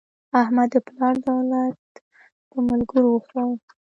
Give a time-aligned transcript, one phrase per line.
[0.41, 1.81] احمد د پلار دولت
[2.49, 3.45] په ملګرو وخوړ.